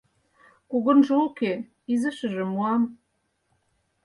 Кугунжо 0.69 1.15
уке, 1.27 1.53
изишыже 1.91 2.43
муам. 2.51 2.83